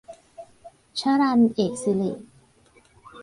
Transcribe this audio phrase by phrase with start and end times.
[0.99, 2.11] ชรัญ เอกสิริ